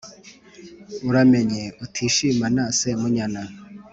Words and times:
uramenye 1.09 1.63
utishimana 1.85 2.63
semunyana, 2.79 3.41